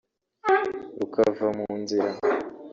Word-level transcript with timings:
rukava 0.97 1.47
mu 1.57 1.67
nzira 1.81 2.11